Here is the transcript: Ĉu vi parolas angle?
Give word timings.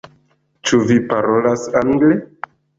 Ĉu 0.69 0.79
vi 0.93 0.97
parolas 1.13 1.69
angle? 1.85 2.21